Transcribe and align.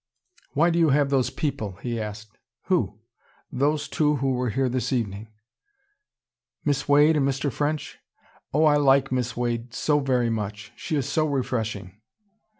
"Why 0.53 0.71
do 0.71 0.79
you 0.79 0.89
have 0.89 1.11
those 1.11 1.29
people?" 1.29 1.73
he 1.83 2.01
asked. 2.01 2.39
"Who?" 2.63 2.97
"Those 3.51 3.87
two 3.87 4.15
who 4.15 4.31
were 4.31 4.49
here 4.49 4.67
this 4.67 4.91
evening." 4.91 5.27
"Miss 6.65 6.89
Wade 6.89 7.15
and 7.17 7.27
Mr. 7.29 7.51
French? 7.53 7.99
Oh, 8.51 8.63
I 8.63 8.77
like 8.77 9.11
Miss 9.11 9.37
Wade 9.37 9.75
so 9.75 9.99
very 9.99 10.31
much. 10.31 10.71
She 10.75 10.95
is 10.95 11.07
so 11.07 11.27
refreshing." 11.27 12.01